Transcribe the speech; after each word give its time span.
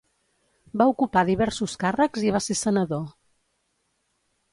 Va 0.81 0.85
ocupar 0.93 1.21
diversos 1.27 1.75
càrrecs 1.83 2.25
i 2.29 2.31
va 2.37 2.41
ser 2.45 2.57
senador. 2.61 3.05